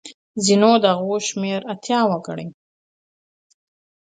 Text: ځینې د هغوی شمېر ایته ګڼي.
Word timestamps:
ځینې 0.45 0.71
د 0.83 0.85
هغوی 0.95 1.19
شمېر 1.29 1.59
ایته 1.71 1.99
ګڼي. 2.25 2.47